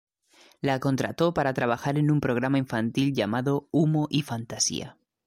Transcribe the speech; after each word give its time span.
La 0.61 0.79
contrató 0.79 1.35
para 1.35 1.53
trabajar 1.53 1.99
en 1.99 2.09
un 2.09 2.21
programa 2.21 2.57
infantil 2.57 3.13
llamado 3.13 3.67
"Humo 3.69 4.07
y 4.09 4.23
fantasía". 4.23 4.97